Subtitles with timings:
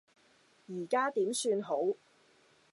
[0.67, 1.93] 而家點算好